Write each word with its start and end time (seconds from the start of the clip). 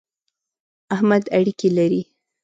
احمد 0.95 1.23
اړېکی 1.37 1.69
لري. 1.77 2.01